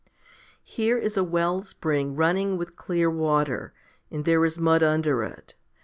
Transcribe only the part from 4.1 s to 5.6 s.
there is mud under it.